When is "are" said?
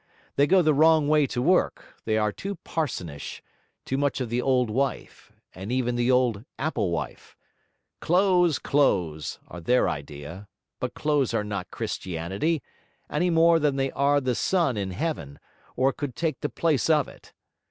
2.17-2.31, 9.47-9.61, 11.35-11.43, 13.91-14.19